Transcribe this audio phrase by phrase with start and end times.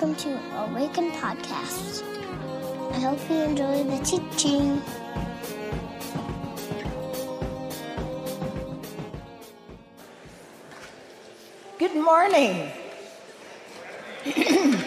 [0.00, 2.04] welcome to Awaken Podcast.
[2.92, 4.80] I hope you enjoy the teaching.
[11.80, 12.70] Good morning.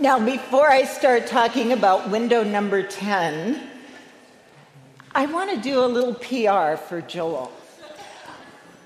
[0.00, 3.60] now, before I start talking about window number 10,
[5.14, 7.52] I want to do a little PR for Joel.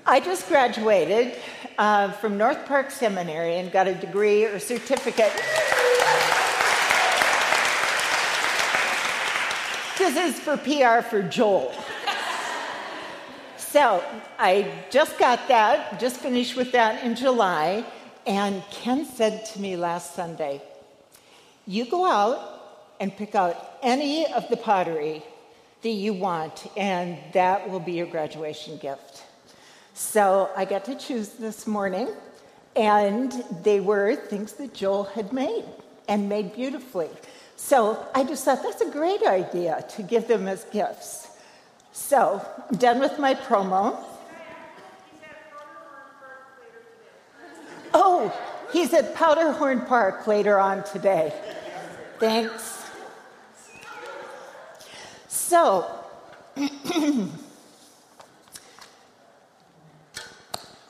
[0.07, 1.33] I just graduated
[1.79, 5.31] uh, from North Park Seminary and got a degree or certificate.
[9.97, 11.73] this is for PR for Joel.
[13.57, 14.03] So
[14.37, 17.83] I just got that, just finished with that in July,
[18.27, 20.61] and Ken said to me last Sunday,
[21.65, 25.23] You go out and pick out any of the pottery
[25.81, 29.24] that you want, and that will be your graduation gift.
[29.97, 32.09] So I got to choose this morning,
[32.75, 33.31] and
[33.63, 35.63] they were things that Joel had made
[36.09, 37.09] and made beautifully.
[37.55, 41.29] So I just thought that's a great idea to give them as gifts.
[41.93, 43.97] So I'm done with my promo.
[47.93, 48.37] Oh,
[48.73, 51.33] he's at Powderhorn Park later on today.
[52.19, 52.83] Thanks.
[55.29, 55.89] So,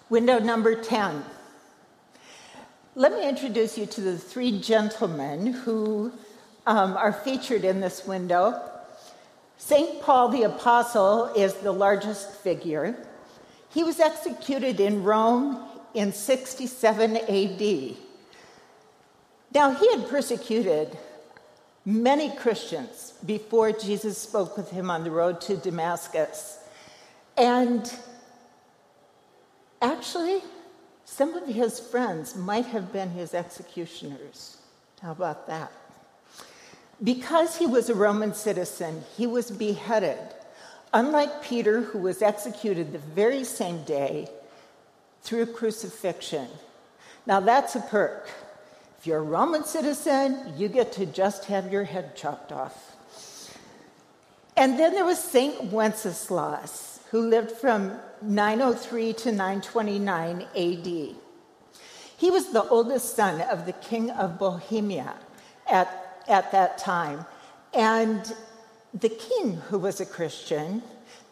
[0.08, 1.26] Window number 10.
[2.94, 6.12] Let me introduce you to the three gentlemen who
[6.68, 8.62] um, are featured in this window.
[9.58, 10.04] St.
[10.04, 12.96] Paul the Apostle is the largest figure.
[13.70, 17.98] He was executed in Rome in 67 AD.
[19.56, 20.96] Now, he had persecuted
[21.84, 26.60] many Christians before Jesus spoke with him on the road to Damascus.
[27.38, 27.92] And
[29.82, 30.42] Actually,
[31.06, 34.58] some of his friends might have been his executioners.
[35.02, 35.72] How about that?
[37.04, 40.20] Because he was a Roman citizen, he was beheaded.
[40.94, 44.30] Unlike Peter, who was executed the very same day
[45.22, 46.48] through crucifixion.
[47.26, 48.30] Now, that's a perk.
[48.98, 52.96] If you're a Roman citizen, you get to just have your head chopped off.
[54.56, 55.66] And then there was St.
[55.66, 61.16] Wenceslas who lived from 903 to 929 AD.
[62.18, 65.14] He was the oldest son of the king of Bohemia
[65.66, 67.26] at, at that time.
[67.74, 68.36] And
[68.94, 70.84] the king, who was a Christian,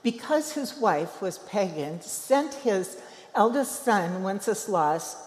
[0.04, 2.96] because his wife was pagan, sent his
[3.36, 5.18] eldest son, Wenceslas,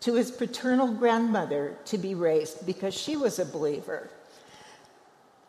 [0.00, 4.08] to his paternal grandmother to be raised because she was a believer.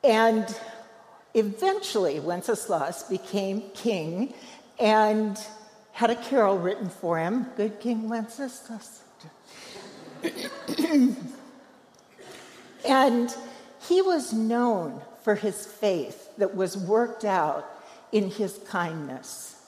[0.03, 0.53] And
[1.33, 4.33] Eventually, Wenceslas became king
[4.79, 5.39] and
[5.91, 9.03] had a carol written for him, Good King Wenceslas.
[12.85, 13.35] and
[13.87, 17.69] he was known for his faith that was worked out
[18.11, 19.61] in his kindness.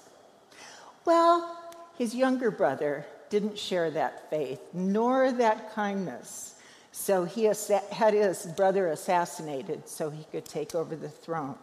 [1.05, 1.57] Well,
[1.97, 6.55] his younger brother didn't share that faith, nor that kindness.
[6.91, 11.55] So he had his brother assassinated so he could take over the throne.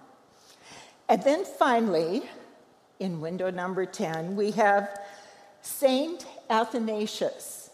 [1.08, 2.22] And then finally,
[2.98, 4.98] in window number 10, we have
[5.62, 7.70] Saint Athanasius.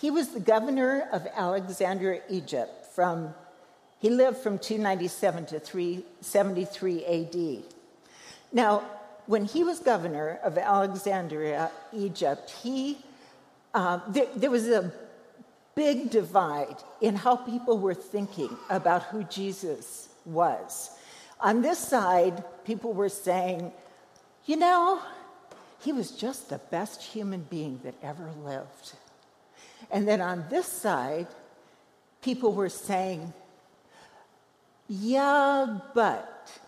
[0.00, 3.34] He was the governor of Alexandria, Egypt from
[4.00, 7.62] he lived from 297 to 373 AD.
[8.52, 8.82] Now,
[9.26, 12.98] when he was governor of Alexandria, Egypt, he
[13.74, 14.92] uh, there, there was a
[15.74, 20.90] big divide in how people were thinking about who Jesus was.
[21.40, 23.72] On this side, people were saying,
[24.46, 25.00] you know,
[25.80, 28.92] he was just the best human being that ever lived.
[29.90, 31.26] And then on this side,
[32.22, 33.32] people were saying,
[34.88, 36.60] yeah, but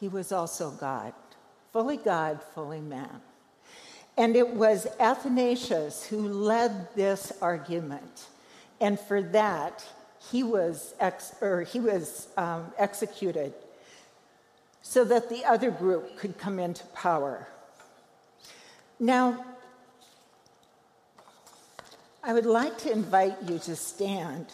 [0.00, 1.12] he was also God,
[1.72, 3.20] fully God, fully man.
[4.16, 8.26] And it was Athanasius who led this argument.
[8.80, 9.84] And for that,
[10.30, 13.52] he was, ex- or he was um, executed
[14.82, 17.48] so that the other group could come into power.
[18.98, 19.44] Now,
[22.22, 24.46] I would like to invite you to stand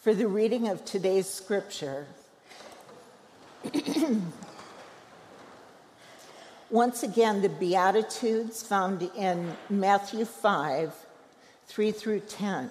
[0.00, 2.06] for the reading of today's scripture.
[6.70, 10.92] Once again, the Beatitudes found in Matthew 5
[11.66, 12.70] 3 through 10.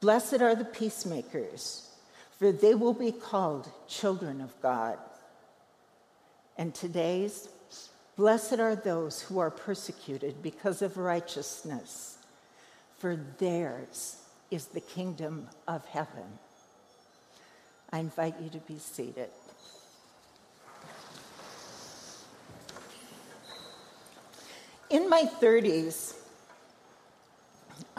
[0.00, 1.90] Blessed are the peacemakers,
[2.38, 4.98] for they will be called children of God.
[6.56, 7.48] And today's,
[8.16, 12.18] blessed are those who are persecuted because of righteousness
[13.00, 14.16] for theirs
[14.50, 16.38] is the kingdom of heaven.
[17.90, 19.30] I invite you to be seated.
[24.90, 26.14] In my 30s,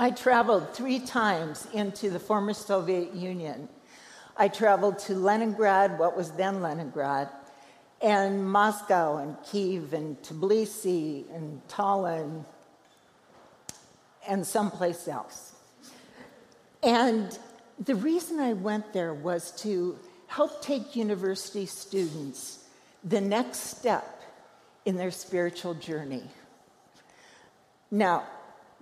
[0.01, 3.69] I traveled three times into the former Soviet Union.
[4.35, 7.29] I traveled to Leningrad, what was then Leningrad,
[8.01, 12.45] and Moscow and Kiev and Tbilisi and Tallinn
[14.27, 15.53] and someplace else.
[16.81, 17.37] And
[17.77, 22.65] the reason I went there was to help take university students
[23.03, 24.23] the next step
[24.83, 26.23] in their spiritual journey.
[27.91, 28.23] Now,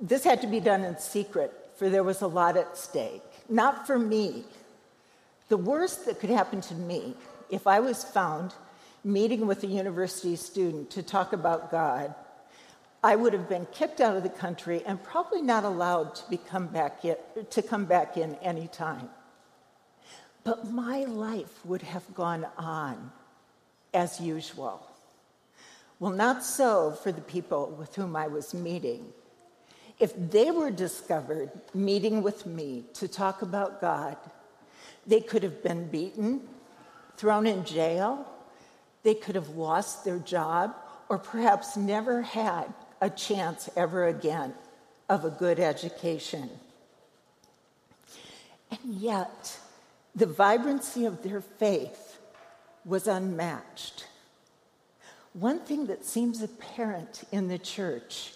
[0.01, 3.21] this had to be done in secret, for there was a lot at stake.
[3.49, 4.43] Not for me.
[5.49, 7.15] The worst that could happen to me
[7.49, 8.53] if I was found
[9.03, 12.13] meeting with a university student to talk about God
[13.03, 16.67] I would have been kicked out of the country and probably not allowed to, become
[16.67, 17.15] back in,
[17.49, 19.09] to come back in any time.
[20.43, 23.11] But my life would have gone on
[23.93, 24.85] as usual.
[25.99, 29.05] Well, not so for the people with whom I was meeting.
[29.99, 34.15] If they were discovered meeting with me to talk about God,
[35.05, 36.41] they could have been beaten,
[37.17, 38.25] thrown in jail,
[39.03, 40.73] they could have lost their job,
[41.09, 44.53] or perhaps never had a chance ever again
[45.09, 46.49] of a good education.
[48.71, 49.59] And yet,
[50.15, 52.19] the vibrancy of their faith
[52.85, 54.05] was unmatched.
[55.33, 58.33] One thing that seems apparent in the church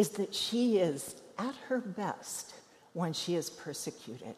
[0.00, 2.54] is that she is at her best
[2.94, 4.34] when she is persecuted,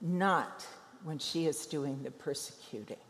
[0.00, 0.64] not
[1.02, 3.02] when she is doing the persecuting.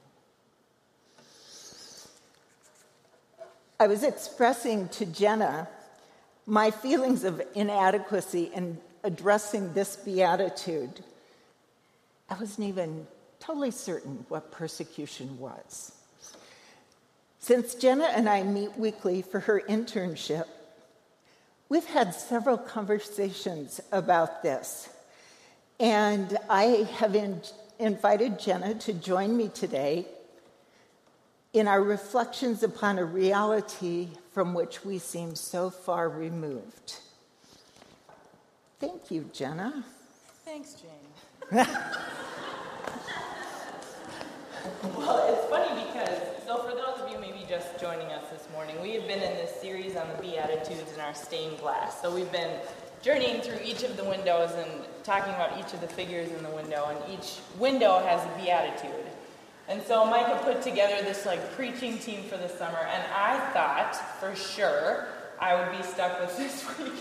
[3.79, 5.69] I was expressing to Jenna
[6.47, 11.01] my feelings of inadequacy in addressing this beatitude.
[12.31, 13.07] I wasn't even
[13.39, 15.93] totally certain what persecution was.
[17.39, 20.47] Since Jenna and I meet weekly for her internship,
[21.69, 24.89] we've had several conversations about this.
[25.81, 27.41] And I have in,
[27.79, 30.07] invited Jenna to join me today
[31.53, 36.97] in our reflections upon a reality from which we seem so far removed.
[38.81, 39.85] Thank you, Jenna.
[40.45, 40.91] Thanks, Jane.
[44.97, 46.98] well, it's funny because, so for those of you maybe
[47.49, 51.01] just joining us this morning, we have been in this series on the Beatitudes in
[51.01, 51.99] our stained glass.
[52.03, 52.51] So we've been
[53.01, 54.71] journeying through each of the windows and
[55.03, 59.07] talking about each of the figures in the window, and each window has a beatitude.
[59.67, 63.97] And so Micah put together this like preaching team for the summer, and I thought
[64.21, 65.07] for sure
[65.41, 66.93] I would be stuck with this week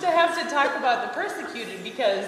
[0.00, 2.24] to have to talk about the persecuted because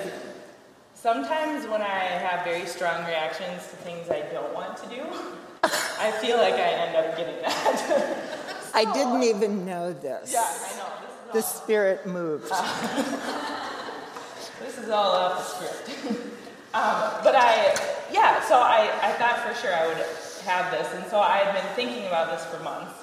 [0.93, 5.03] sometimes when I have very strong reactions to things I don't want to do,
[5.99, 7.79] I feel like I end up getting that.
[7.79, 10.33] so, I didn't even know this.
[10.33, 11.33] Yeah, I know.
[11.33, 12.49] the spirit moved.
[12.51, 13.03] Uh,
[14.61, 16.07] this is all off the script.
[16.75, 17.75] um, but I
[18.13, 19.97] yeah, so I, I thought for sure I would
[20.45, 22.95] have this, and so I had been thinking about this for months.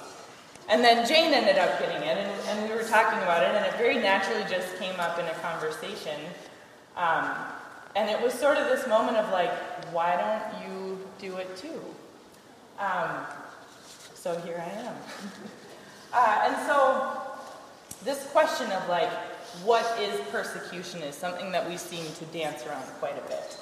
[0.68, 3.66] And then Jane ended up getting it, and, and we were talking about it, and
[3.66, 6.18] it very naturally just came up in a conversation.
[6.96, 7.30] Um,
[7.96, 9.52] and it was sort of this moment of like,
[9.92, 11.80] why don't you do it too?
[12.78, 13.26] Um,
[14.14, 14.94] so here I am.
[16.12, 17.20] uh, and so
[18.04, 19.10] this question of like,
[19.64, 23.56] what is persecution is something that we seem to dance around quite a bit.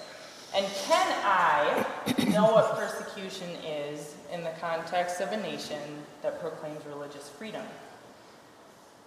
[0.54, 1.86] And can I
[2.30, 5.80] know what persecution is in the context of a nation
[6.22, 7.64] that proclaims religious freedom?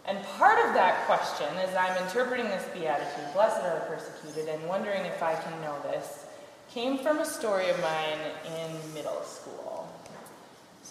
[0.08, 4.68] And part of that question, as I'm interpreting this beatitude, blessed are the persecuted, and
[4.68, 6.26] wondering if I can know this,
[6.70, 9.65] came from a story of mine in middle school.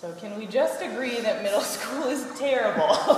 [0.04, 2.88] So, can we just agree that middle school is terrible?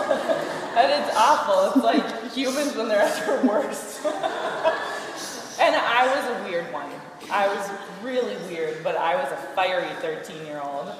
[0.76, 1.72] that it's awful.
[1.74, 4.04] It's like humans when they're at their worst.
[4.06, 6.88] and I was a weird one.
[7.28, 7.68] I was
[8.04, 10.94] really weird, but I was a fiery 13 year old.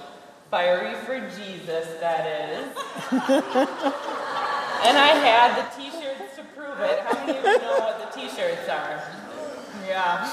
[0.50, 2.66] Fiery for Jesus, that is.
[4.82, 6.98] and I had the t shirts to prove it.
[6.98, 9.25] How many of you know what the t-shirts are.
[9.86, 10.30] Yeah.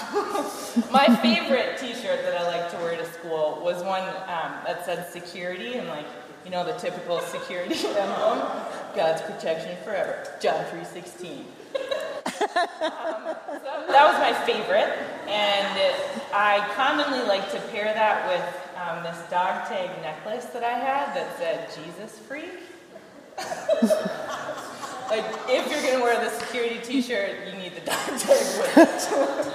[0.92, 5.10] My favorite t-shirt that I like to wear to school was one um, that said
[5.12, 6.06] security and like,
[6.46, 8.48] you know, the typical security emblem.
[8.96, 10.28] God's protection forever.
[10.40, 11.30] John 3.16.
[11.34, 11.46] um,
[12.44, 14.98] so that was my favorite,
[15.28, 15.96] and
[16.34, 21.16] I commonly like to pair that with um, this dog tag necklace that I had
[21.16, 22.60] that said Jesus freak.
[25.10, 29.54] Like, if you're gonna wear the security t-shirt, you need the with it.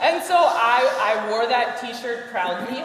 [0.00, 2.82] and so I, I wore that t-shirt proudly.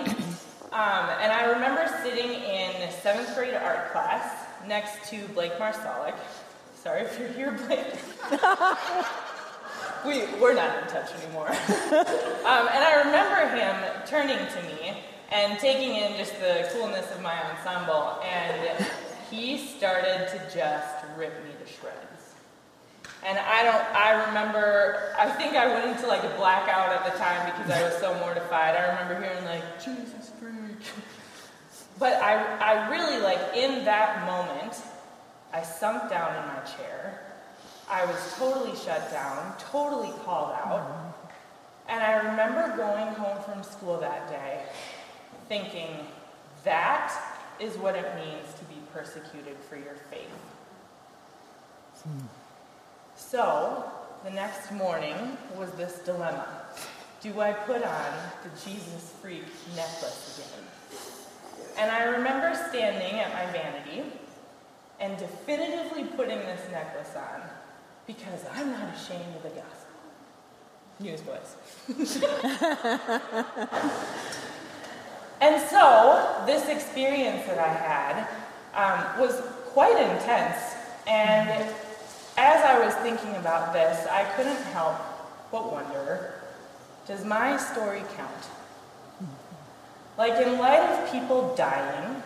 [0.72, 6.14] Um, and I remember sitting in seventh grade art class next to Blake Marsalik.
[6.76, 7.88] Sorry if you're here, Blake.
[10.06, 11.50] we, we're not in touch anymore.
[11.50, 15.02] um, and I remember him turning to me
[15.32, 18.86] and taking in just the coolness of my ensemble, and
[19.32, 22.34] he started to just rip me to shreds.
[23.26, 27.18] And I don't, I remember, I think I went into like a blackout at the
[27.18, 28.76] time because I was so mortified.
[28.76, 30.54] I remember hearing like, Jesus freak.
[32.00, 34.76] But I, I really like, in that moment,
[35.52, 37.24] I sunk down in my chair.
[37.90, 41.16] I was totally shut down, totally called out.
[41.90, 44.62] And I remember going home from school that day
[45.48, 46.06] thinking,
[46.64, 47.14] that
[47.60, 50.28] is what it means to be persecuted for your faith.
[53.16, 53.84] So,
[54.24, 56.48] the next morning was this dilemma.
[57.22, 58.14] Do I put on
[58.44, 60.64] the Jesus freak necklace again?
[61.78, 64.04] And I remember standing at my vanity
[65.00, 67.42] and definitively putting this necklace on
[68.06, 69.88] because I'm not ashamed of the gospel.
[71.00, 71.56] Newsboys.
[75.42, 78.28] and so, this experience that I had
[78.74, 79.40] um, was
[79.74, 80.76] quite intense.
[81.06, 81.70] And
[82.38, 84.98] as I was thinking about this, I couldn't help
[85.52, 86.34] but wonder
[87.08, 88.50] does my story count?
[90.18, 92.22] Like, in light of people dying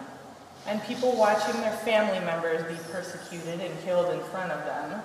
[0.65, 5.01] and people watching their family members be persecuted and killed in front of them,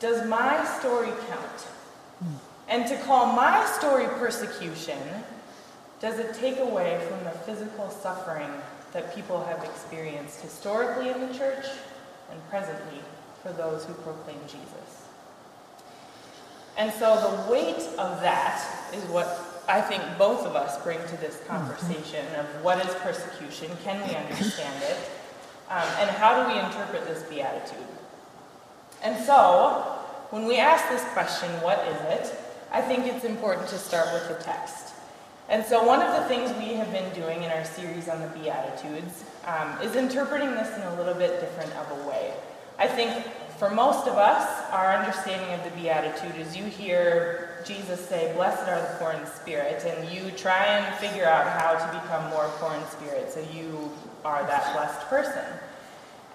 [0.00, 1.66] does my story count?
[2.68, 4.98] And to call my story persecution,
[6.00, 8.50] does it take away from the physical suffering
[8.92, 11.66] that people have experienced historically in the church
[12.32, 13.00] and presently
[13.42, 15.06] for those who proclaim Jesus?
[16.76, 21.16] And so the weight of that is what I think both of us bring to
[21.18, 24.96] this conversation of what is persecution, can we understand it,
[25.68, 27.86] um, and how do we interpret this beatitude?
[29.02, 29.98] And so,
[30.30, 32.36] when we ask this question, what is it,
[32.72, 34.94] I think it's important to start with the text.
[35.48, 38.28] And so, one of the things we have been doing in our series on the
[38.28, 42.32] Beatitudes um, is interpreting this in a little bit different of a way.
[42.80, 43.26] I think
[43.58, 48.66] for most of us, our understanding of the Beatitude is you hear Jesus say, Blessed
[48.70, 52.48] are the poor in spirit, and you try and figure out how to become more
[52.56, 53.92] poor in spirit so you
[54.24, 55.44] are that blessed person.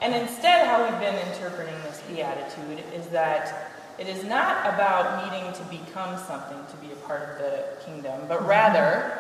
[0.01, 5.51] And instead, how we've been interpreting this Beatitude is that it is not about needing
[5.53, 8.49] to become something to be a part of the kingdom, but mm-hmm.
[8.49, 9.19] rather,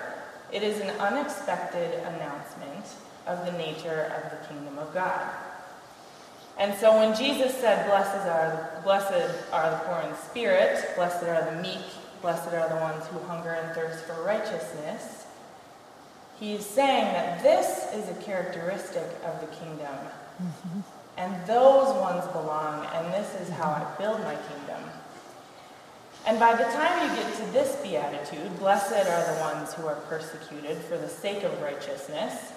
[0.51, 2.85] it is an unexpected announcement
[3.25, 5.27] of the nature of the kingdom of God.
[6.57, 11.23] And so when Jesus said, Blessed are, the, blessed are the poor in spirit, blessed
[11.23, 11.85] are the meek,
[12.21, 15.25] blessed are the ones who hunger and thirst for righteousness,
[16.39, 19.95] he is saying that this is a characteristic of the kingdom.
[20.41, 20.79] Mm-hmm.
[21.17, 24.83] And those ones belong, and this is how I build my kingdom.
[26.27, 29.95] And by the time you get to this beatitude, blessed are the ones who are
[29.95, 32.51] persecuted for the sake of righteousness,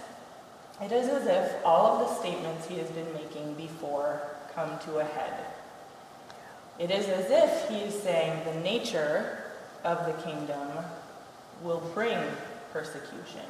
[0.83, 4.21] it is as if all of the statements he has been making before
[4.55, 5.45] come to a head.
[6.79, 9.43] It is as if he is saying the nature
[9.85, 10.69] of the kingdom
[11.63, 12.19] will bring
[12.73, 13.47] persecution.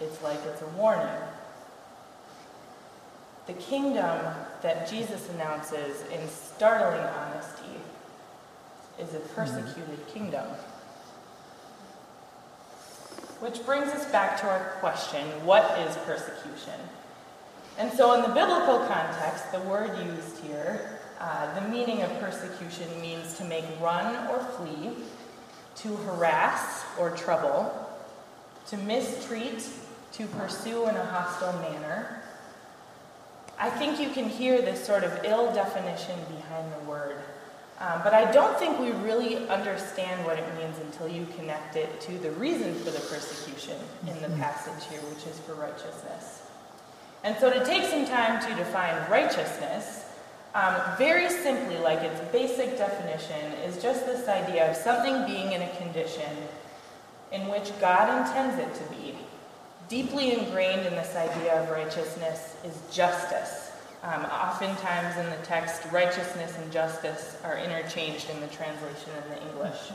[0.00, 1.06] It's like it's a warning.
[3.46, 7.80] The kingdom that Jesus announces in startling honesty
[9.00, 10.46] is a persecuted kingdom.
[13.40, 16.80] Which brings us back to our question what is persecution?
[17.78, 22.88] And so, in the biblical context, the word used here, uh, the meaning of persecution
[23.00, 24.90] means to make run or flee,
[25.76, 27.72] to harass or trouble,
[28.66, 29.64] to mistreat,
[30.12, 32.20] to pursue in a hostile manner.
[33.56, 37.18] I think you can hear this sort of ill definition behind the word
[37.80, 42.00] um, but I don't think we really understand what it means until you connect it
[42.02, 44.40] to the reason for the persecution in the mm-hmm.
[44.40, 46.42] passage here, which is for righteousness.
[47.22, 50.04] And so to take some time to define righteousness,
[50.54, 55.62] um, very simply, like its basic definition, is just this idea of something being in
[55.62, 56.36] a condition
[57.30, 59.14] in which God intends it to be.
[59.88, 63.67] Deeply ingrained in this idea of righteousness is justice.
[64.02, 69.50] Um, oftentimes in the text, righteousness and justice are interchanged in the translation in the
[69.50, 69.90] English.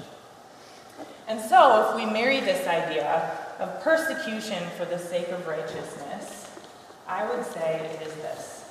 [1.27, 6.51] And so, if we marry this idea of persecution for the sake of righteousness,
[7.07, 8.63] I would say it is this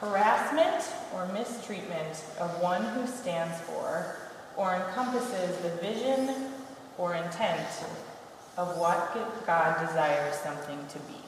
[0.00, 0.84] harassment
[1.14, 4.16] or mistreatment of one who stands for
[4.56, 6.50] or encompasses the vision
[6.98, 7.68] or intent
[8.56, 11.18] of what God desires something to be.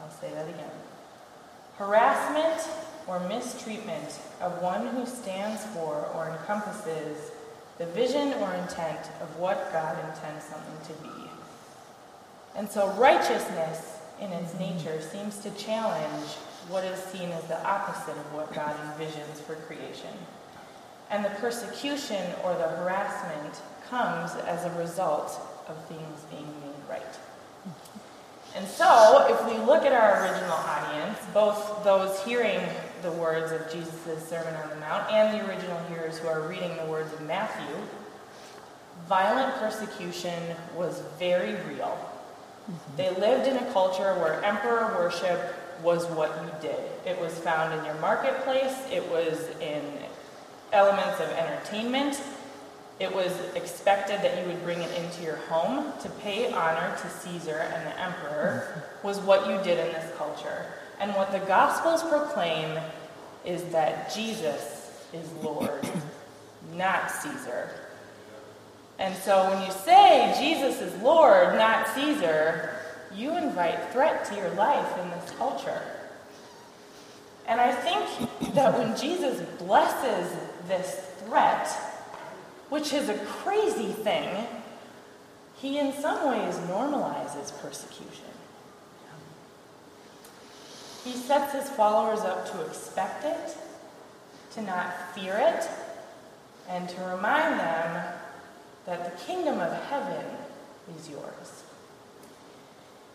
[0.00, 0.70] I'll say that again.
[1.78, 2.68] Harassment
[3.06, 7.30] or mistreatment of one who stands for or encompasses
[7.78, 11.30] the vision or intent of what God intends something to be.
[12.56, 14.76] And so righteousness in its mm-hmm.
[14.76, 16.32] nature seems to challenge
[16.68, 20.10] what is seen as the opposite of what God envisions for creation.
[21.10, 27.02] And the persecution or the harassment comes as a result of things being made right.
[27.02, 27.98] Mm-hmm.
[28.58, 32.58] And so, if we look at our original audience, both those hearing
[33.02, 36.76] the words of Jesus' Sermon on the Mount and the original hearers who are reading
[36.76, 37.72] the words of Matthew,
[39.08, 41.96] violent persecution was very real.
[42.68, 42.96] Mm-hmm.
[42.96, 46.80] They lived in a culture where emperor worship was what you did.
[47.06, 49.84] It was found in your marketplace, it was in
[50.72, 52.20] elements of entertainment,
[53.00, 57.08] it was expected that you would bring it into your home to pay honor to
[57.08, 60.66] Caesar and the emperor, was what you did in this culture.
[60.98, 62.78] And what the Gospels proclaim
[63.44, 65.88] is that Jesus is Lord,
[66.74, 67.70] not Caesar.
[68.98, 72.74] And so when you say Jesus is Lord, not Caesar,
[73.14, 75.80] you invite threat to your life in this culture.
[77.46, 81.87] And I think that when Jesus blesses this threat,
[82.68, 84.46] which is a crazy thing,
[85.56, 88.24] he in some ways normalizes persecution.
[91.04, 93.56] He sets his followers up to expect it,
[94.52, 95.68] to not fear it,
[96.68, 98.12] and to remind them
[98.86, 100.24] that the kingdom of heaven
[100.98, 101.62] is yours.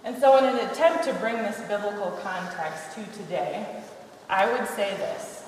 [0.03, 3.65] And so, in an attempt to bring this biblical context to today,
[4.29, 5.43] I would say this.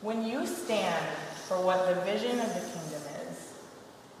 [0.00, 1.06] When you stand
[1.48, 3.52] for what the vision of the kingdom is,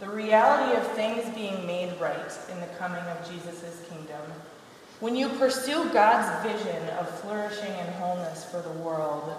[0.00, 4.20] the reality of things being made right in the coming of Jesus' kingdom,
[5.00, 9.34] when you pursue God's vision of flourishing and wholeness for the world,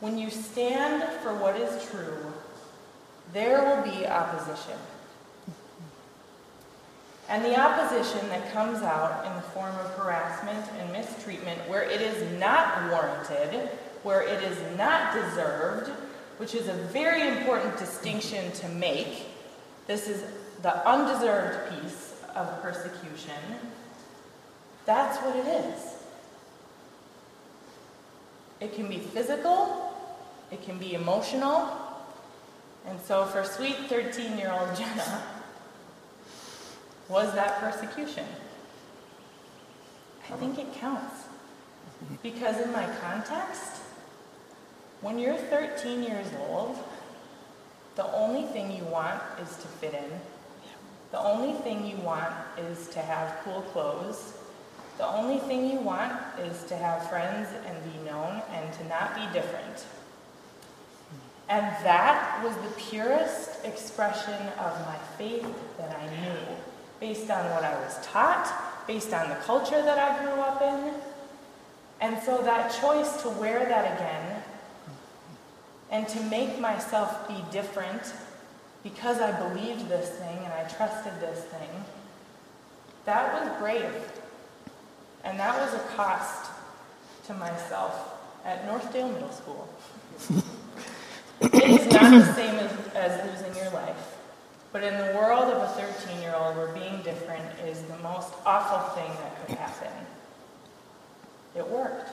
[0.00, 2.32] when you stand for what is true,
[3.32, 4.78] there will be opposition.
[7.28, 12.00] And the opposition that comes out in the form of harassment and mistreatment where it
[12.00, 13.68] is not warranted,
[14.04, 15.90] where it is not deserved,
[16.38, 19.26] which is a very important distinction to make.
[19.86, 20.24] This is
[20.62, 23.34] the undeserved piece of persecution.
[24.84, 25.94] That's what it is.
[28.60, 29.94] It can be physical,
[30.50, 31.70] it can be emotional.
[32.86, 35.22] And so for sweet 13 year old Jenna,
[37.08, 38.24] was that persecution?
[40.30, 41.24] I think it counts.
[42.22, 43.82] Because in my context,
[45.00, 46.76] when you're 13 years old,
[47.96, 50.10] the only thing you want is to fit in.
[51.12, 54.34] The only thing you want is to have cool clothes.
[54.98, 59.14] The only thing you want is to have friends and be known and to not
[59.14, 59.86] be different.
[61.48, 65.46] And that was the purest expression of my faith
[65.78, 66.38] that I knew,
[66.98, 68.52] based on what I was taught,
[68.86, 70.94] based on the culture that I grew up in.
[72.00, 74.35] And so that choice to wear that again
[75.90, 78.02] and to make myself be different
[78.82, 81.68] because I believed this thing and I trusted this thing,
[83.04, 83.94] that was brave.
[85.24, 86.50] And that was a cost
[87.26, 89.68] to myself at Northdale Middle School.
[91.40, 94.16] it is not the same as, as losing your life.
[94.72, 98.32] But in the world of a 13 year old where being different is the most
[98.44, 99.92] awful thing that could happen,
[101.56, 102.10] it worked.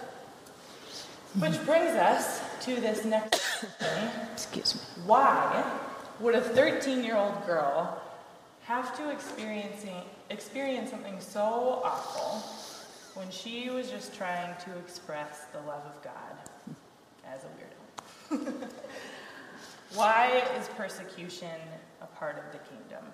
[1.40, 3.42] Which brings us to this next
[3.80, 4.10] thing.
[4.32, 4.82] Excuse me.
[5.08, 5.64] Why
[6.20, 8.00] would a 13 year old girl
[8.62, 12.40] have to experiencing, experience something so awful
[13.16, 16.76] when she was just trying to express the love of God
[17.26, 18.54] as a weirdo?
[19.96, 21.50] Why is persecution
[22.02, 23.06] a part of the kingdom?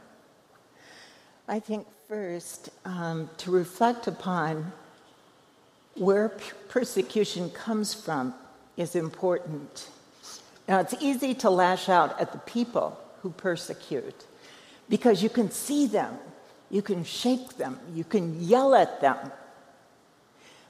[1.48, 4.74] I think first um, to reflect upon
[5.96, 6.30] where
[6.70, 8.34] persecution comes from
[8.78, 9.90] is important.
[10.68, 14.26] Now, it's easy to lash out at the people who persecute
[14.88, 16.18] because you can see them,
[16.70, 19.32] you can shake them, you can yell at them.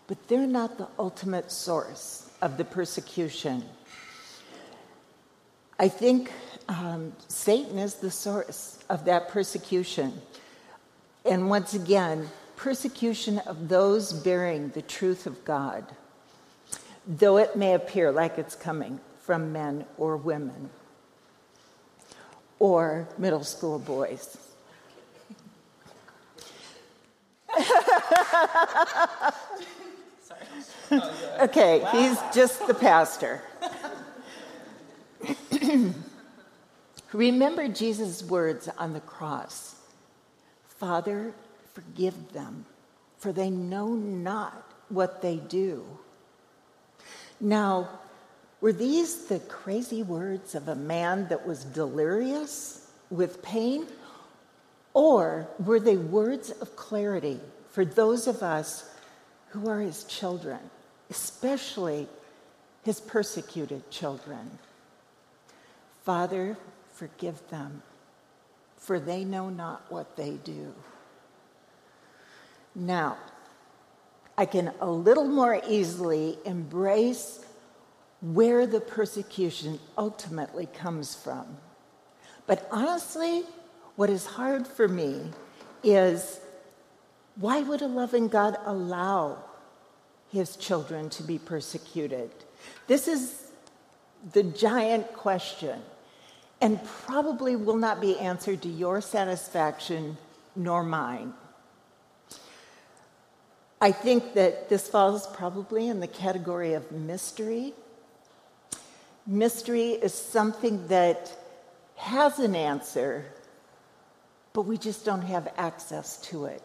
[0.08, 3.64] But they're not the ultimate source of the persecution.
[5.78, 6.32] I think
[6.68, 10.14] um, Satan is the source of that persecution.
[11.26, 15.86] And once again, persecution of those bearing the truth of God,
[17.08, 20.70] though it may appear like it's coming from men or women
[22.60, 24.38] or middle school boys.
[31.40, 33.42] okay, he's just the pastor.
[37.14, 39.76] Remember Jesus' words on the cross
[40.68, 41.34] Father,
[41.80, 42.66] forgive them,
[43.18, 45.86] for they know not what they do.
[47.40, 47.88] Now,
[48.60, 53.88] were these the crazy words of a man that was delirious with pain?
[54.94, 57.40] Or were they words of clarity
[57.70, 58.90] for those of us
[59.50, 60.60] who are his children,
[61.10, 62.10] especially
[62.84, 64.60] his persecuted children?
[66.04, 66.58] Father,
[66.94, 67.84] forgive them,
[68.78, 70.74] for they know not what they do.
[72.80, 73.18] Now,
[74.38, 77.46] I can a little more easily embrace
[78.22, 81.58] where the persecution ultimately comes from.
[82.48, 83.44] But honestly,
[83.98, 85.32] what is hard for me
[85.84, 86.40] is
[87.36, 89.40] why would a loving God allow
[90.32, 92.32] his children to be persecuted?
[92.88, 93.52] This is
[94.32, 95.82] the giant question,
[96.62, 100.18] and probably will not be answered to your satisfaction
[100.56, 101.34] nor mine.
[103.82, 107.74] I think that this falls probably in the category of mystery
[109.30, 111.32] Mystery is something that
[111.98, 113.26] has an answer,
[114.54, 116.64] but we just don't have access to it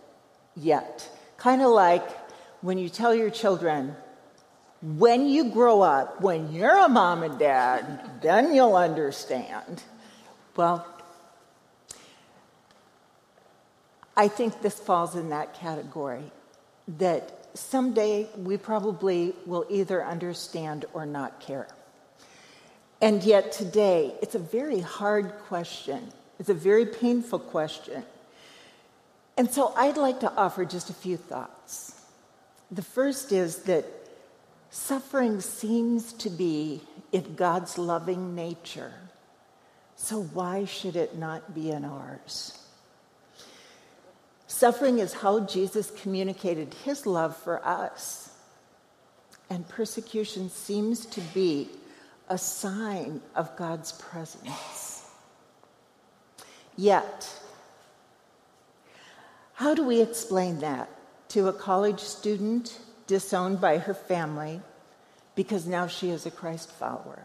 [0.57, 1.07] yet.
[1.37, 2.09] Kind of like
[2.62, 3.94] when you tell your children,
[4.81, 9.83] when you grow up, when you're a mom and dad, then you'll understand.
[10.57, 10.87] Well,
[14.16, 16.33] I think this falls in that category
[16.87, 21.68] that someday we probably will either understand or not care.
[23.01, 26.12] And yet today, it's a very hard question.
[26.38, 28.05] It's a very painful question.
[29.37, 32.01] And so I'd like to offer just a few thoughts.
[32.70, 33.85] The first is that
[34.70, 38.92] suffering seems to be in God's loving nature.
[39.97, 42.59] So why should it not be in ours?
[44.55, 48.31] Suffering is how Jesus communicated his love for us.
[49.51, 51.69] And persecution seems to be
[52.29, 55.11] a sign of God's presence.
[56.77, 57.29] Yet,
[59.55, 60.88] how do we explain that
[61.31, 64.61] to a college student disowned by her family
[65.35, 67.25] because now she is a Christ follower?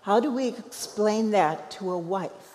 [0.00, 2.53] How do we explain that to a wife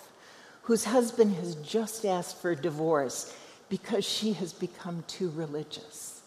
[0.70, 3.34] whose husband has just asked for a divorce
[3.68, 6.20] because she has become too religious?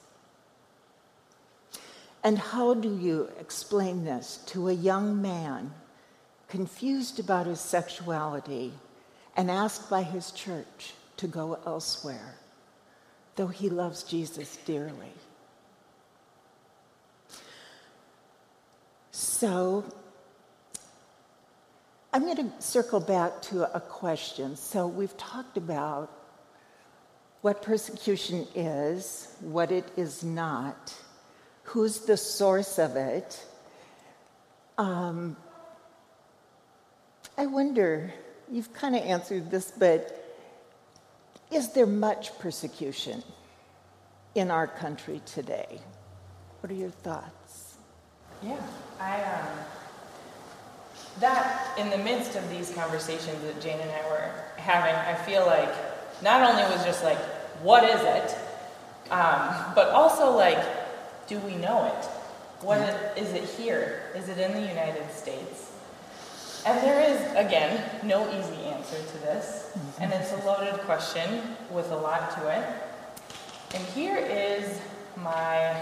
[2.26, 5.74] And how do you explain this to a young man
[6.50, 8.74] confused about his sexuality
[9.38, 12.36] and asked by his church to go elsewhere,
[13.38, 15.14] though he loves Jesus dearly?
[19.12, 19.86] So,
[22.14, 24.56] I'm going to circle back to a question.
[24.56, 26.12] So, we've talked about
[27.42, 30.94] what persecution is, what it is not
[31.64, 33.44] who's the source of it.
[34.78, 35.36] Um,
[37.38, 38.14] I wonder,
[38.52, 40.20] you've kind of answered this, but
[41.52, 43.24] is there much persecution
[44.36, 45.80] in our country today?
[46.60, 47.78] What are your thoughts?
[48.42, 48.62] Yeah,
[49.00, 49.48] I, um,
[51.20, 55.46] that in the midst of these conversations that Jane and I were having, I feel
[55.46, 55.74] like
[56.22, 57.20] not only was just like,
[57.62, 58.38] what is it?
[59.12, 60.64] Um, but also like,
[61.28, 62.06] do we know it?
[62.64, 64.04] What is, is it here?
[64.16, 65.72] Is it in the United States?
[66.66, 71.92] And there is, again, no easy answer to this, and it's a loaded question with
[71.92, 72.66] a lot to it.
[73.76, 74.80] And here is
[75.18, 75.76] my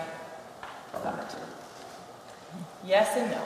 [0.91, 1.35] thought
[2.85, 3.41] yes and no.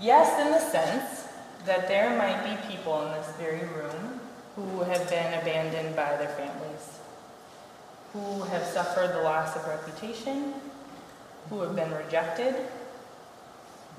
[0.00, 1.28] Yes, in the sense
[1.64, 4.20] that there might be people in this very room
[4.54, 6.96] who have been abandoned by their families
[8.16, 10.54] who have suffered the loss of reputation,
[11.50, 12.54] who have been rejected.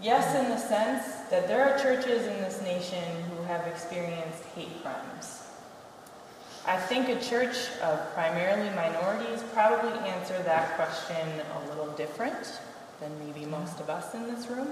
[0.02, 4.82] Yes, in the sense that there are churches in this nation who have experienced hate
[4.82, 5.44] crimes.
[6.66, 12.60] I think a church of primarily minorities probably answer that question a little different
[13.00, 14.68] than maybe most of us in this room.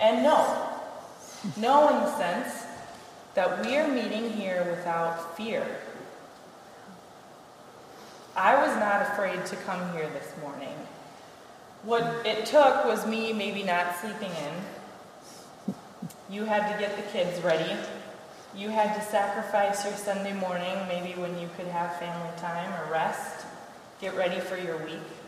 [0.00, 0.68] And no,
[1.58, 2.64] no in the sense
[3.34, 5.66] that we are meeting here without fear.
[8.34, 10.74] I was not afraid to come here this morning.
[11.82, 15.74] What it took was me maybe not sleeping in.
[16.30, 17.76] You had to get the kids ready.
[18.56, 22.92] You had to sacrifice your Sunday morning, maybe when you could have family time or
[22.92, 23.46] rest,
[24.00, 25.19] get ready for your week.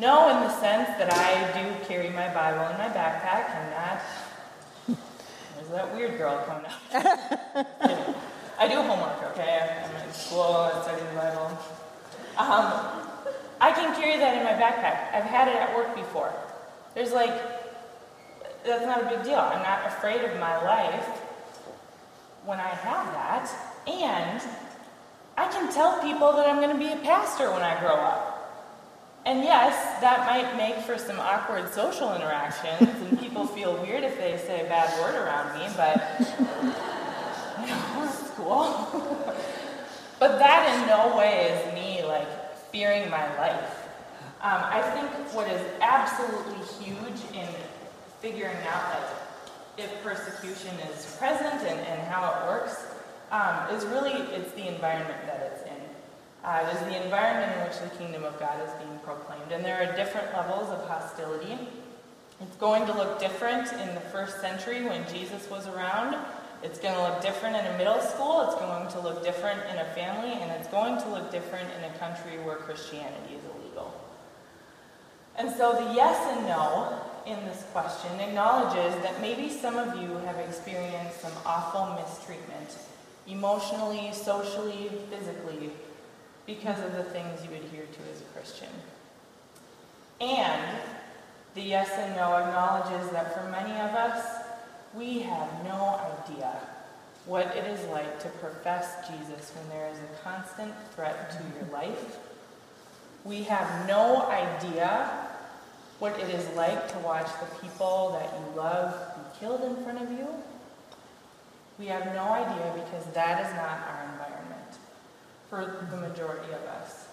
[0.00, 4.98] No, in the sense that I do carry my Bible in my backpack and not.
[5.56, 8.16] There's that weird girl coming out.
[8.58, 9.84] I do homework, okay?
[9.84, 11.48] I'm in school, I study the Bible.
[12.38, 13.04] Um,
[13.60, 15.12] I can carry that in my backpack.
[15.14, 16.32] I've had it at work before.
[16.94, 17.34] There's like,
[18.64, 19.38] that's not a big deal.
[19.38, 21.08] I'm not afraid of my life
[22.46, 23.50] when I have that.
[23.86, 24.40] And
[25.36, 28.29] I can tell people that I'm going to be a pastor when I grow up.
[29.26, 34.16] And yes, that might make for some awkward social interactions, and people feel weird if
[34.16, 36.00] they say a bad word around me, but
[38.08, 38.88] it's cool.
[40.18, 42.26] but that in no way is me like
[42.72, 43.88] fearing my life.
[44.42, 47.48] Um, I think what is absolutely huge in
[48.20, 49.20] figuring out like
[49.76, 52.86] if persecution is present and, and how it works
[53.30, 55.69] um, is really it's the environment that it's in.
[56.42, 59.52] Uh, it is the environment in which the kingdom of God is being proclaimed.
[59.52, 61.58] And there are different levels of hostility.
[62.40, 66.16] It's going to look different in the first century when Jesus was around.
[66.62, 68.48] It's going to look different in a middle school.
[68.48, 70.32] It's going to look different in a family.
[70.32, 73.92] And it's going to look different in a country where Christianity is illegal.
[75.36, 80.16] And so the yes and no in this question acknowledges that maybe some of you
[80.24, 82.76] have experienced some awful mistreatment,
[83.26, 85.70] emotionally, socially, physically,
[86.56, 88.68] because of the things you adhere to as a Christian.
[90.20, 90.78] And
[91.54, 94.42] the yes and no acknowledges that for many of us,
[94.94, 96.56] we have no idea
[97.26, 101.72] what it is like to profess Jesus when there is a constant threat to your
[101.72, 102.18] life.
[103.24, 105.08] We have no idea
[106.00, 110.02] what it is like to watch the people that you love be killed in front
[110.02, 110.26] of you.
[111.78, 113.99] We have no idea because that is not our
[115.50, 117.08] for the majority of us.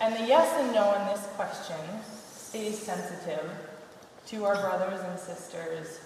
[0.00, 1.76] And the yes and no in this question
[2.32, 3.50] stays sensitive
[4.28, 5.98] to our brothers and sisters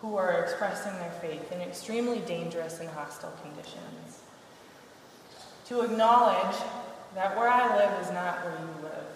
[0.00, 4.18] who are expressing their faith in extremely dangerous and hostile conditions.
[5.66, 6.56] To acknowledge
[7.14, 9.06] that where I live is not where you live.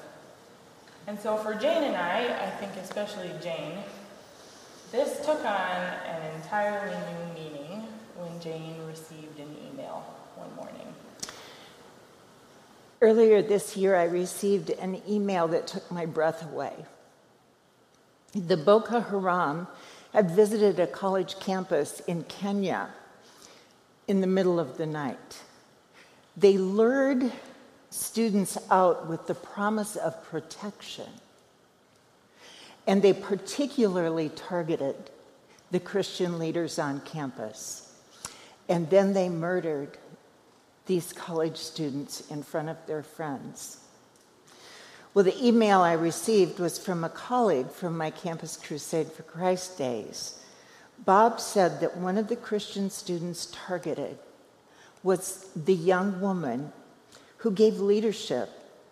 [1.09, 3.79] And so for Jane and I, I think especially Jane,
[4.93, 10.05] this took on an entirely new meaning when Jane received an email
[10.37, 10.95] one morning.
[13.03, 16.73] Earlier this year, I received an email that took my breath away.
[18.35, 19.67] The Boko Haram
[20.13, 22.89] had visited a college campus in Kenya
[24.09, 25.43] in the middle of the night.
[26.37, 27.33] They lured
[27.91, 31.09] students out with the promise of protection,
[32.87, 34.97] and they particularly targeted
[35.71, 37.93] the Christian leaders on campus.
[38.69, 39.99] And then they murdered
[40.87, 43.79] these college students in front of their friends.
[45.15, 49.79] Well, the email I received was from a colleague from my Campus Crusade for Christ
[49.79, 50.43] days.
[50.99, 54.19] Bob said that one of the Christian students targeted
[55.03, 56.73] was the young woman
[57.39, 58.51] who gave leadership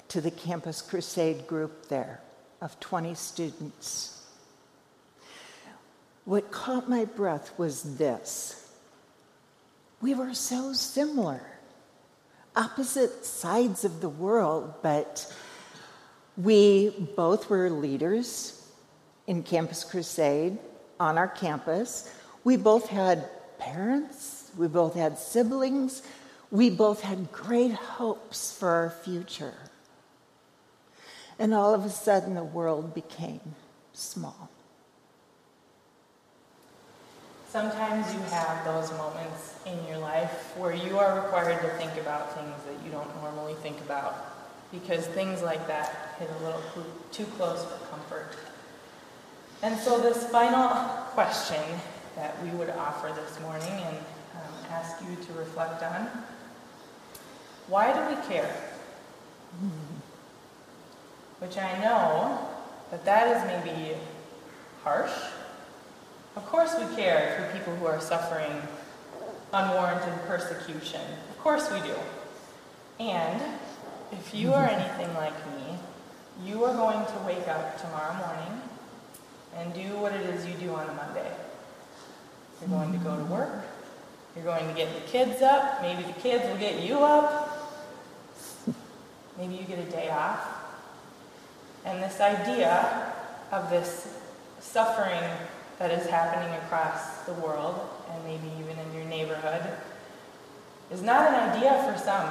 [0.09, 2.21] to the Campus Crusade group there
[2.61, 4.23] of 20 students.
[6.25, 8.61] What caught my breath was this
[10.01, 11.54] we were so similar
[12.57, 15.33] opposite sides of the world, but
[16.37, 18.69] we both were leaders
[19.27, 20.59] in Campus Crusade
[21.01, 22.13] on our campus.
[22.45, 26.03] We both had parents, we both had siblings,
[26.51, 29.55] we both had great hopes for our future.
[31.39, 33.41] And all of a sudden, the world became
[33.93, 34.51] small.
[37.55, 42.35] Sometimes you have those moments in your life where you are required to think about
[42.35, 44.17] things that you don't normally think about
[44.73, 46.61] because things like that hit a little
[47.13, 48.35] too close for comfort.
[49.63, 50.67] And so, this final
[51.15, 51.63] question
[52.17, 56.09] that we would offer this morning and um, ask you to reflect on
[57.69, 58.53] why do we care?
[61.39, 62.49] Which I know
[62.91, 63.97] that that is maybe
[64.83, 65.13] harsh.
[66.37, 68.61] Of course, we care for people who are suffering
[69.53, 71.01] unwarranted persecution.
[71.31, 71.95] Of course, we do.
[72.99, 73.41] And
[74.11, 74.81] if you are mm-hmm.
[74.81, 75.79] anything like me,
[76.45, 78.63] you are going to wake up tomorrow morning
[79.57, 81.31] and do what it is you do on a Monday.
[82.61, 83.33] You're going to go to mm-hmm.
[83.33, 83.65] work.
[84.35, 85.83] You're going to get the kids up.
[85.83, 87.51] Maybe the kids will get you up.
[89.39, 90.45] Maybe you get a day off.
[91.85, 93.13] And this idea
[93.53, 94.19] of this
[94.61, 95.23] suffering
[95.79, 99.63] that is happening across the world, and maybe even in your neighborhood,
[100.91, 102.31] is not an idea for some.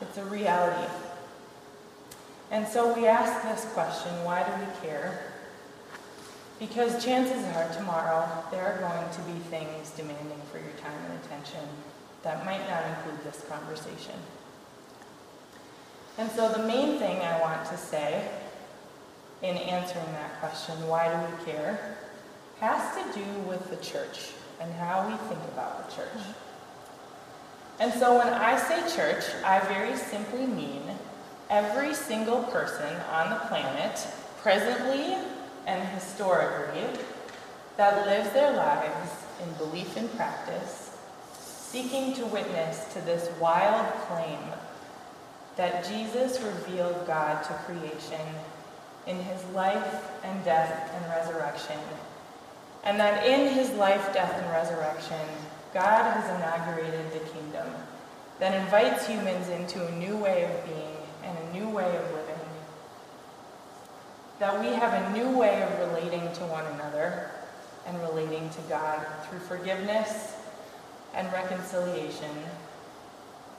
[0.00, 0.92] It's a reality.
[2.50, 5.32] And so we ask this question why do we care?
[6.58, 11.24] Because chances are tomorrow there are going to be things demanding for your time and
[11.24, 11.66] attention
[12.22, 14.14] that might not include this conversation.
[16.18, 18.28] And so the main thing I want to say
[19.42, 21.98] in answering that question, why do we care,
[22.62, 26.16] has to do with the church and how we think about the church.
[26.16, 27.82] Mm-hmm.
[27.82, 30.82] And so when I say church, I very simply mean
[31.50, 34.06] every single person on the planet,
[34.38, 35.16] presently
[35.66, 36.86] and historically
[37.78, 39.10] that lives their lives
[39.42, 40.96] in belief and practice,
[41.32, 44.38] seeking to witness to this wild claim
[45.56, 48.24] that Jesus revealed God to creation
[49.08, 51.80] in his life and death and resurrection,
[52.84, 55.28] and that in his life, death, and resurrection,
[55.72, 57.68] God has inaugurated the kingdom
[58.38, 62.32] that invites humans into a new way of being and a new way of living
[64.42, 67.30] that we have a new way of relating to one another
[67.86, 70.34] and relating to God through forgiveness
[71.14, 72.34] and reconciliation.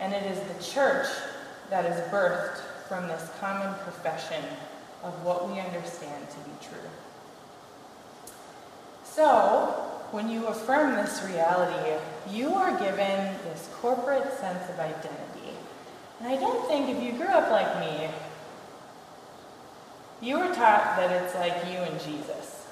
[0.01, 1.07] And it is the church
[1.69, 2.57] that is birthed
[2.89, 4.43] from this common profession
[5.05, 6.89] of what we understand to be true.
[9.15, 9.67] So,
[10.09, 15.53] when you affirm this reality, you are given this corporate sense of identity.
[16.19, 18.09] And I don't think if you grew up like me,
[20.19, 22.65] you were taught that it's like you and Jesus,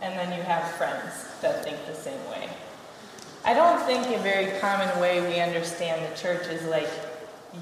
[0.00, 2.48] and then you have friends that think the same way.
[3.44, 6.90] I don't think a very common way we understand the church is like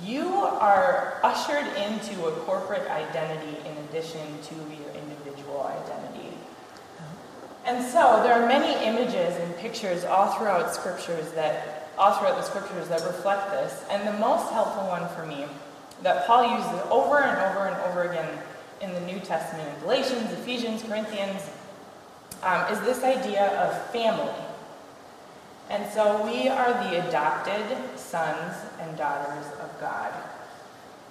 [0.04, 4.87] you are ushered into a corporate identity in addition to identity.
[7.64, 12.42] And so there are many images and pictures all throughout scriptures that all throughout the
[12.42, 13.84] scriptures that reflect this.
[13.90, 15.46] And the most helpful one for me
[16.02, 18.38] that Paul uses over and over and over again
[18.80, 21.42] in the New Testament, in Galatians, Ephesians, Corinthians,
[22.42, 24.32] um, is this idea of family.
[25.70, 30.12] And so we are the adopted sons and daughters of God.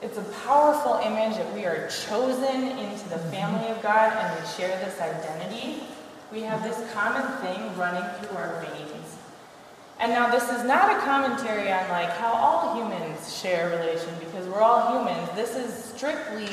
[0.02, 4.48] It's a powerful image that we are chosen into the family of God and we
[4.52, 5.84] share this identity.
[6.32, 9.18] We have this common thing running through our veins.
[10.00, 14.46] And now this is not a commentary on like how all humans share relation because
[14.48, 15.30] we're all humans.
[15.36, 16.50] This is strictly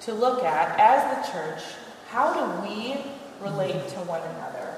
[0.00, 1.62] to look at as the church
[2.08, 2.96] how do we
[3.40, 4.74] relate to one another?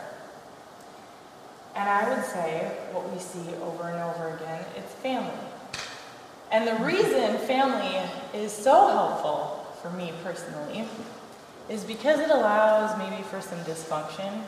[1.75, 5.31] And I would say what we see over and over again it's family.
[6.51, 8.01] And the reason family
[8.35, 10.89] is so helpful for me personally
[11.69, 14.43] is because it allows maybe for some dysfunction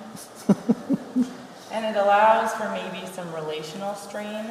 [1.71, 4.51] and it allows for maybe some relational strain.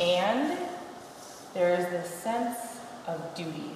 [0.00, 0.56] And
[1.52, 2.56] there is this sense
[3.06, 3.70] of duty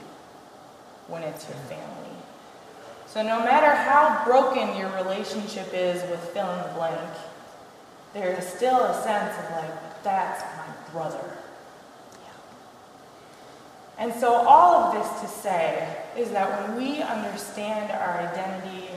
[1.08, 2.16] when it's your family.
[3.06, 7.10] So no matter how broken your relationship is with fill in the blank,
[8.12, 11.38] there is still a sense of like, that's my brother.
[13.98, 18.88] And so all of this to say is that when we understand our identity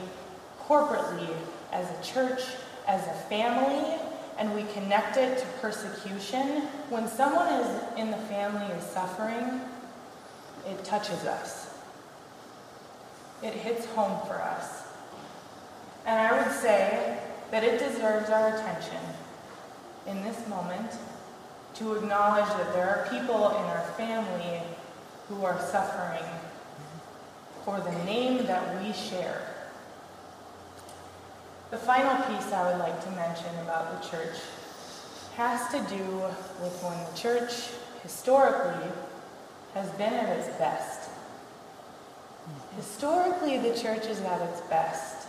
[0.66, 1.34] corporately
[1.72, 2.42] as a church,
[2.86, 3.98] as a family,
[4.38, 9.60] and we connect it to persecution, when someone is in the family is suffering,
[10.66, 11.68] it touches us
[13.42, 14.82] it hits home for us.
[16.06, 17.18] And I would say
[17.50, 19.00] that it deserves our attention
[20.06, 20.92] in this moment
[21.74, 24.60] to acknowledge that there are people in our family
[25.28, 26.24] who are suffering
[27.68, 29.42] for the name that we share.
[31.70, 34.38] The final piece I would like to mention about the church
[35.36, 36.02] has to do
[36.62, 37.68] with when the church
[38.02, 38.88] historically
[39.74, 41.10] has been at its best.
[42.74, 45.28] Historically, the church is at its best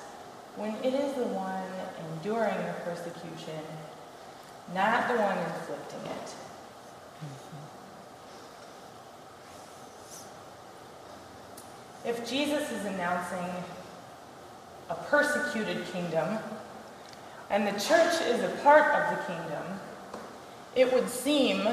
[0.56, 1.68] when it is the one
[2.14, 3.60] enduring the persecution,
[4.74, 6.36] not the one inflicting it.
[12.06, 13.50] If Jesus is announcing
[14.89, 16.39] a persecuted kingdom
[17.50, 19.64] and the church is a part of the kingdom,
[20.76, 21.68] it would seem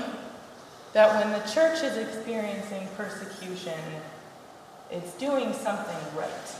[0.93, 3.79] that when the church is experiencing persecution,
[4.91, 6.57] it's doing something right.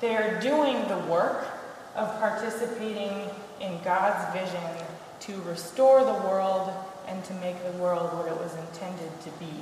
[0.00, 1.46] They are doing the work
[1.94, 3.28] of participating
[3.60, 4.86] in God's vision
[5.20, 6.72] to restore the world
[7.06, 9.52] and to make the world what it was intended to be.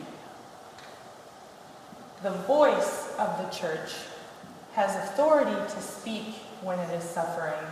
[2.22, 3.92] The voice of the church
[4.74, 7.66] has authority to speak when it is suffering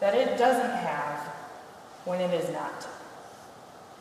[0.00, 1.20] that it doesn't have
[2.04, 2.86] when it is not.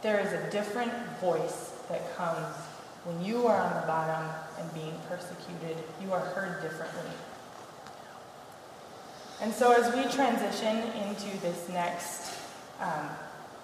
[0.02, 2.56] There is a different voice that comes
[3.04, 5.84] when you are on the bottom and being persecuted.
[6.02, 7.12] You are heard differently.
[9.42, 12.34] And so, as we transition into this next
[12.80, 13.10] um,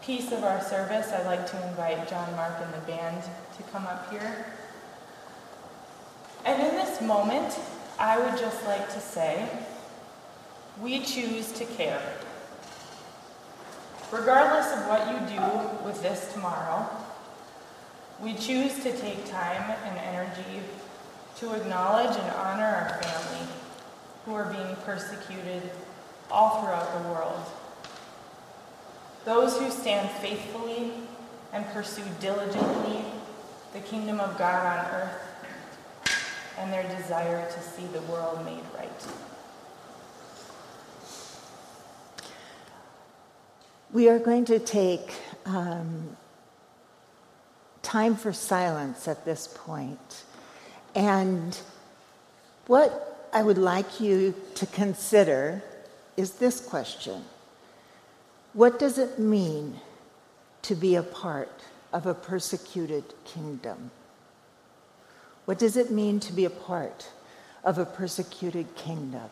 [0.01, 3.85] piece of our service, I'd like to invite John Mark and the band to come
[3.85, 4.45] up here.
[6.45, 7.57] And in this moment,
[7.97, 9.47] I would just like to say,
[10.81, 12.01] we choose to care.
[14.11, 16.87] Regardless of what you do with this tomorrow,
[18.21, 20.61] we choose to take time and energy
[21.37, 23.47] to acknowledge and honor our family
[24.25, 25.63] who are being persecuted
[26.29, 27.43] all throughout the world.
[29.25, 30.91] Those who stand faithfully
[31.53, 33.05] and pursue diligently
[33.73, 35.32] the kingdom of God on earth
[36.57, 38.89] and their desire to see the world made right.
[43.91, 45.13] We are going to take
[45.45, 46.17] um,
[47.81, 50.23] time for silence at this point.
[50.95, 51.57] And
[52.67, 55.61] what I would like you to consider
[56.17, 57.23] is this question
[58.53, 59.79] What does it mean
[60.63, 63.91] to be a part of a persecuted kingdom?
[65.45, 67.09] What does it mean to be a part
[67.63, 69.29] of a persecuted kingdom?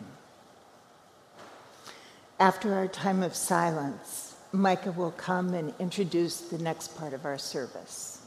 [2.39, 7.37] After our time of silence, Micah will come and introduce the next part of our
[7.37, 8.19] service.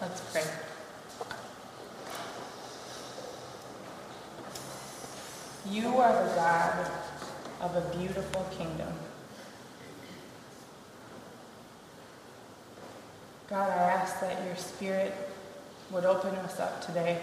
[0.00, 0.44] Let's pray.
[5.70, 6.90] You are the God
[7.60, 8.92] of a beautiful kingdom.
[13.48, 15.14] God, I ask that your Spirit
[15.90, 17.20] would open us up today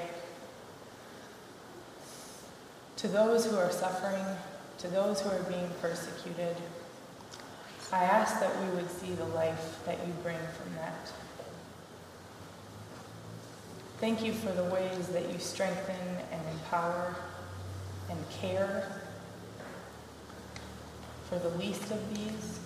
[2.98, 4.26] to those who are suffering
[4.80, 6.56] to those who are being persecuted.
[7.92, 11.12] I ask that we would see the life that you bring from that.
[14.00, 15.96] Thank you for the ways that you strengthen
[16.32, 17.14] and empower
[18.10, 19.02] and care
[21.30, 22.59] for the least of these.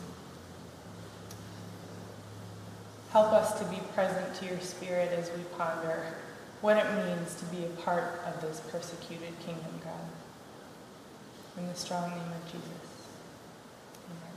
[3.14, 6.16] Help us to be present to your spirit as we ponder
[6.62, 10.10] what it means to be a part of this persecuted kingdom, God.
[11.60, 13.08] In the strong name of Jesus.
[14.10, 14.34] Amen.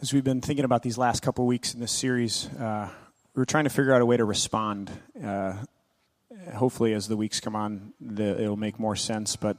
[0.00, 2.88] As we've been thinking about these last couple weeks in this series, uh,
[3.34, 4.92] we are trying to figure out a way to respond.
[5.20, 5.54] Uh,
[6.54, 9.34] hopefully, as the weeks come on, the, it'll make more sense.
[9.34, 9.56] But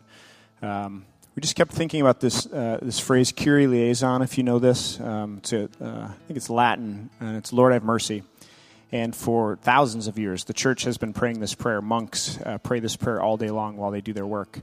[0.62, 4.60] um, we just kept thinking about this uh, this phrase "Kyrie eleison." If you know
[4.60, 8.24] this, um, uh, I think it's Latin, and it's "Lord have mercy."
[8.94, 11.82] And for thousands of years, the church has been praying this prayer.
[11.82, 14.62] Monks uh, pray this prayer all day long while they do their work.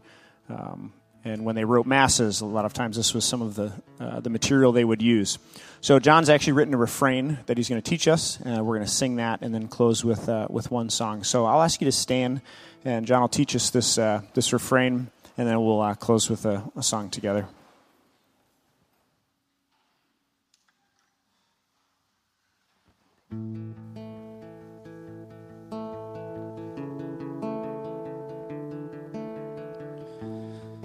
[0.49, 0.95] Um,
[1.27, 4.21] and when they wrote masses, a lot of times this was some of the, uh,
[4.21, 5.41] the material they would use.
[5.81, 8.39] So John's actually written a refrain that he's going to teach us.
[8.47, 11.25] Uh, we're going to sing that and then close with, uh, with one song.
[11.25, 12.43] So I'll ask you to stand,
[12.85, 16.47] and John will teach us this, uh, this refrain, and then we'll uh, close with
[16.47, 17.49] a, a song together.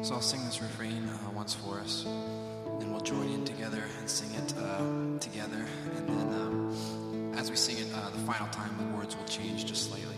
[0.04, 4.10] So I'll sing this refrain uh, once for us, and we'll join in together and
[4.10, 5.64] sing it uh, together.
[5.96, 9.68] And then um, as we sing it uh, the final time, the words will change
[9.68, 10.16] just slightly.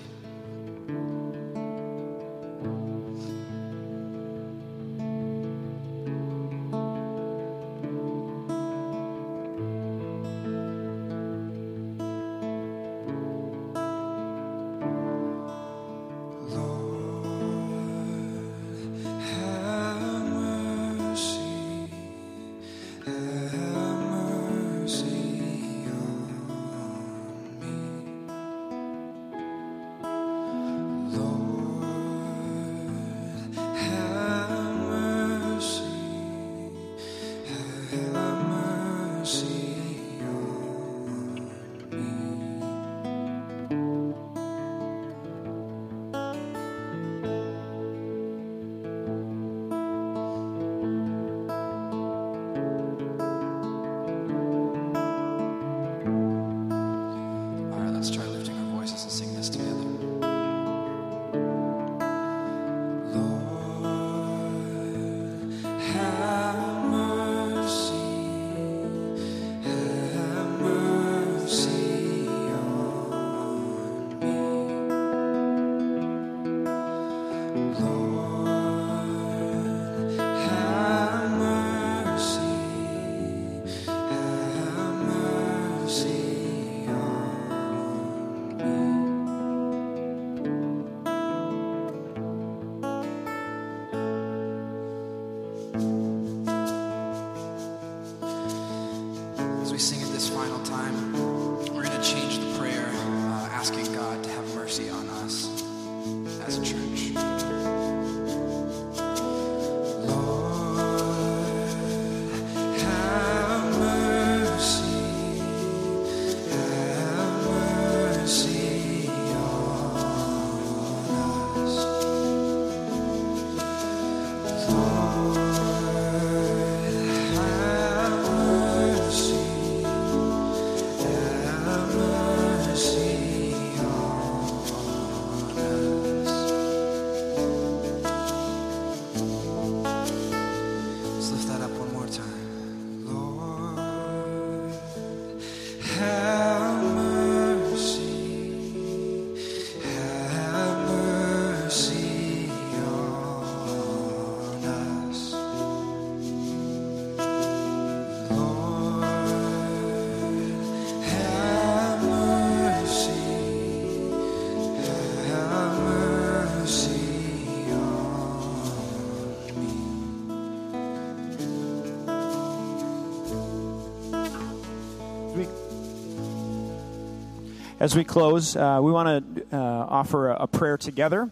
[177.83, 181.29] As we close, uh, we want to uh, offer a, a prayer together.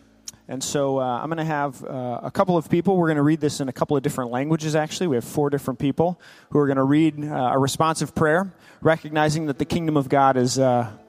[0.50, 2.98] And so uh, I'm going to have uh, a couple of people.
[2.98, 5.08] We're going to read this in a couple of different languages, actually.
[5.08, 9.46] We have four different people who are going to read uh, a responsive prayer, recognizing
[9.46, 10.60] that the kingdom of God is,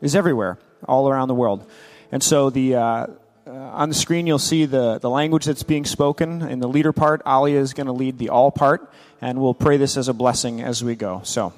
[0.00, 1.68] is everywhere, all around the world.
[2.12, 3.06] And so the, uh,
[3.44, 6.42] on the screen, you'll see the, the language that's being spoken.
[6.42, 9.76] In the leader part, Alia is going to lead the all part, and we'll pray
[9.76, 11.20] this as a blessing as we go.
[11.24, 11.52] So.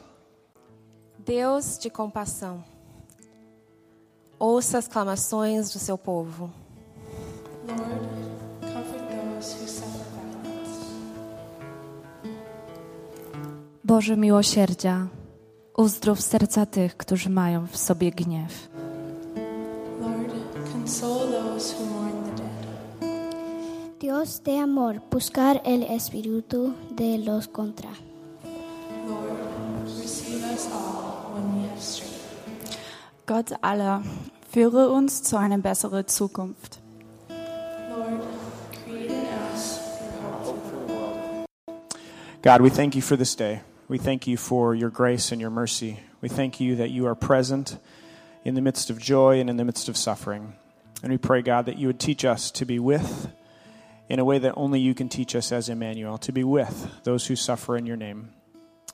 [1.23, 2.65] Deus de compaixão,
[4.39, 6.51] ouça as clamações do seu povo.
[7.67, 7.83] Lord,
[8.61, 10.85] comfort those who suffer violence.
[13.85, 15.07] Boże miłosierdzia,
[15.77, 18.69] uzdrów serca tych, którzy mają w sobie gniew.
[20.01, 20.33] Lord,
[20.73, 24.01] console those who mourn the dead.
[24.01, 27.91] Dios de amor, buscar el espíritu de los contra.
[29.09, 32.14] Lord, receive us all when we have strayed.
[33.27, 34.03] Gott aller,
[34.51, 36.81] führe uns zu einer besseren Zukunft.
[42.43, 43.63] God, we thank you for this day.
[43.89, 46.01] We thank you for your grace and your mercy.
[46.21, 47.79] We thank you that you are present
[48.45, 50.53] in the midst of joy and in the midst of suffering.
[51.03, 53.31] And we pray, God, that you would teach us to be with
[54.11, 57.27] in a way that only you can teach us as Emmanuel, to be with those
[57.27, 58.29] who suffer in your name.